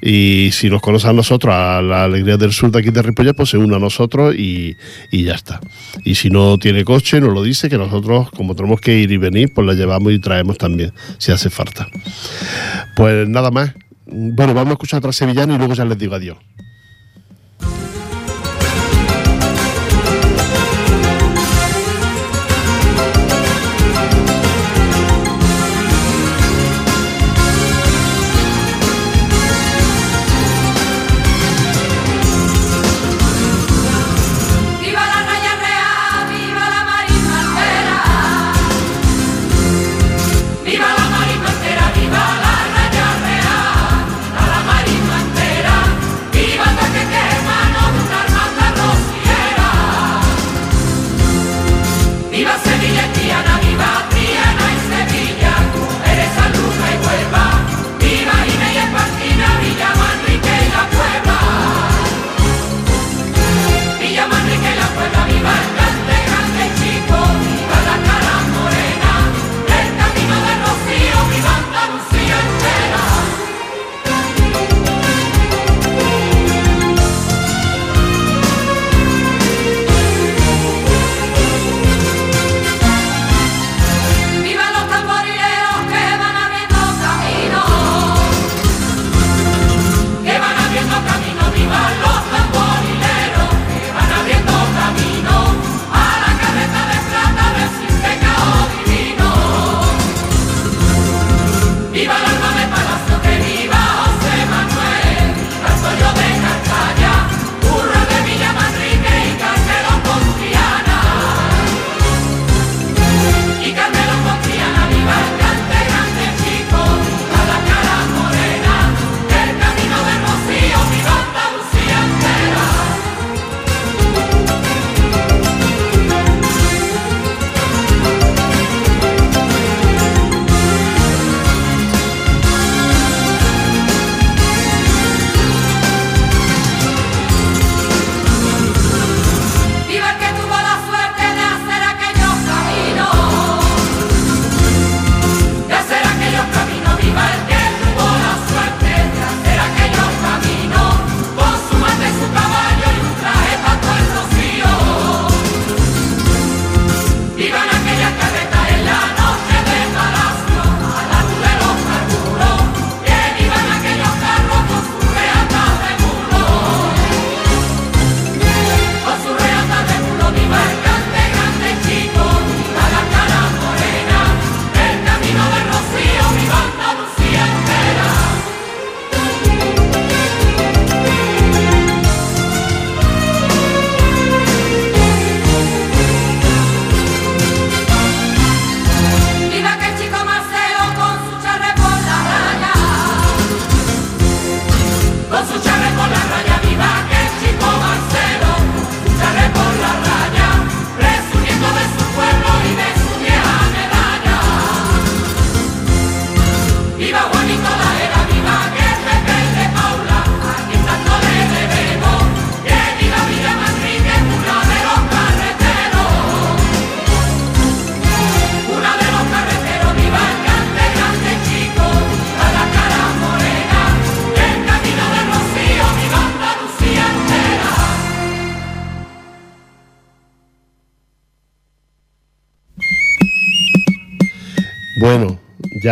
[0.00, 3.34] Y si nos conoce a nosotros, a la Alegría del Sur de aquí de Ripollet,
[3.34, 4.76] pues se une a nosotros y,
[5.10, 5.60] y ya está.
[6.04, 9.16] Y si no tiene coche, nos lo dice, que nosotros, como tenemos que ir y
[9.16, 11.88] venir, pues la llevamos y traemos también, si hace falta.
[12.96, 13.72] Pues nada más.
[14.06, 16.38] Bueno, vamos a escuchar otra sevillana y luego ya les digo adiós.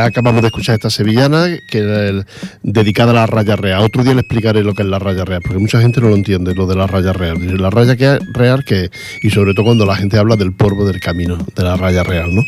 [0.06, 2.26] Acabamos de escuchar esta sevillana que el-
[2.62, 3.82] dedicada a la raya real.
[3.82, 6.16] Otro día le explicaré lo que es la raya real, porque mucha gente no lo
[6.16, 7.38] entiende, lo de la raya real.
[7.60, 8.90] La raya que- real que
[9.22, 12.34] y sobre todo cuando la gente habla del polvo del camino, de la raya real,
[12.34, 12.42] ¿no?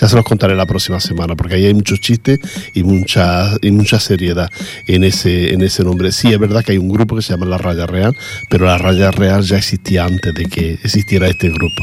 [0.00, 2.38] Ya se los contaré la próxima semana, porque ahí hay muchos chistes
[2.74, 4.48] y mucha y mucha seriedad
[4.86, 6.12] en ese en ese nombre.
[6.12, 8.16] Sí, es verdad que hay un grupo que se llama la raya real,
[8.48, 11.82] pero la raya real ya existía antes de que existiera este grupo.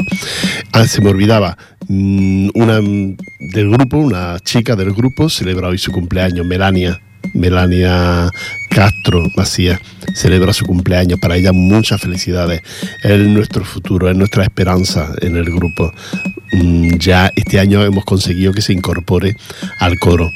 [0.72, 1.58] Ah, se me olvidaba,
[1.88, 3.18] mm, una mm,
[3.54, 7.02] del grupo, una chica del grupo, celebra hoy su cumpleaños, Melania.
[7.34, 8.30] Melania
[8.70, 9.80] Castro Macías
[10.14, 11.20] celebra su cumpleaños.
[11.20, 12.62] Para ella muchas felicidades.
[13.04, 15.92] Es nuestro futuro, es nuestra esperanza en el grupo.
[16.54, 19.36] Mm, Ya este año hemos conseguido que se incorpore
[19.80, 20.32] al coro.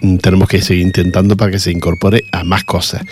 [0.00, 3.02] Mm, Tenemos que seguir intentando para que se incorpore a más cosas.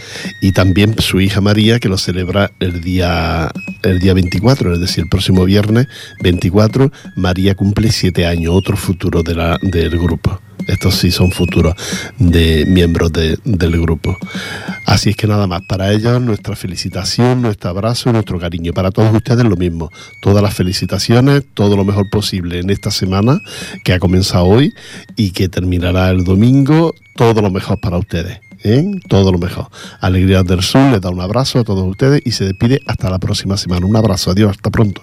[0.41, 3.51] Y también su hija María, que lo celebra el día,
[3.83, 5.87] el día 24, es decir, el próximo viernes
[6.23, 10.41] 24, María cumple siete años, otro futuro del grupo.
[10.71, 11.75] Estos sí son futuros
[12.19, 14.17] de miembros de- del grupo.
[14.87, 18.73] Así es que nada más, para ellos nuestra felicitación, nuestro abrazo y nuestro cariño.
[18.73, 19.91] Para todos ustedes lo mismo.
[20.21, 23.41] Todas las felicitaciones, todo lo mejor posible en esta semana
[23.85, 24.73] que ha comenzado hoy
[25.17, 26.95] y que terminará el domingo.
[27.17, 28.41] Todo lo mejor para ustedes.
[28.65, 28.85] ¿eh?
[29.09, 29.69] Todo lo mejor.
[30.01, 33.19] Alegrías del Sur les da un abrazo a todos ustedes y se despide hasta la
[33.19, 33.87] próxima semana.
[33.87, 35.03] Un abrazo, adiós, hasta pronto.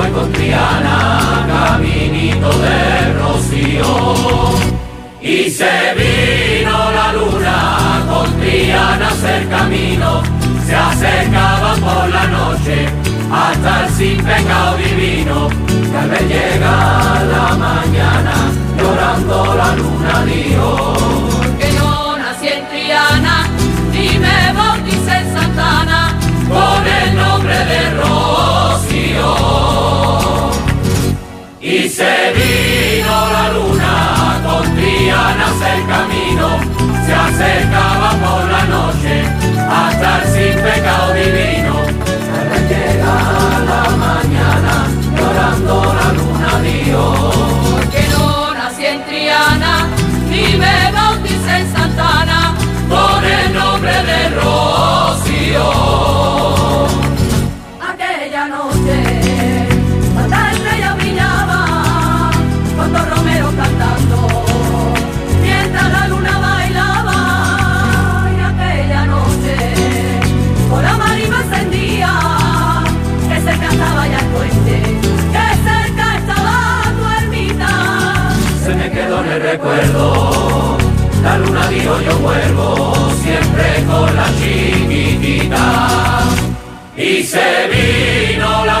[0.00, 3.92] Voy con Triana, caminito de Rocío.
[5.20, 10.22] Y se vino la luna con Triana a hacer camino,
[10.66, 12.88] se acercaba por la noche
[13.30, 15.48] hasta el sin pecado divino.
[15.90, 18.34] Que al ver llegar la mañana,
[18.78, 21.39] llorando la luna dijo.
[31.72, 36.58] Y se vino la luna con Triana el camino,
[37.06, 39.39] se acercaba por la noche
[79.24, 80.78] en el recuerdo.
[81.22, 86.20] La luna dijo yo vuelvo siempre con la chiquitita.
[86.96, 88.79] Y se vino la